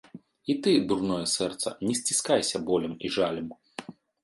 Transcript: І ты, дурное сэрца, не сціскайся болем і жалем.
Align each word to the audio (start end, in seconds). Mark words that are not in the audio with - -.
І 0.53 0.53
ты, 0.67 0.71
дурное 0.91 1.19
сэрца, 1.33 1.75
не 1.89 1.95
сціскайся 2.01 2.65
болем 2.73 2.99
і 3.05 3.15
жалем. 3.21 3.47